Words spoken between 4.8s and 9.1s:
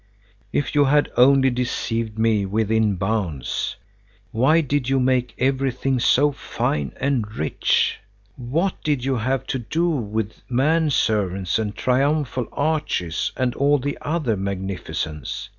you make everything so fine and rich? What did